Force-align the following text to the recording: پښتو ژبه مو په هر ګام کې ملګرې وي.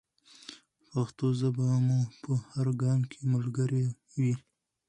پښتو 0.91 1.25
ژبه 1.39 1.67
مو 1.85 1.99
په 2.21 2.31
هر 2.51 2.67
ګام 2.81 2.99
کې 3.11 3.19
ملګرې 3.33 3.83
وي. 4.21 4.35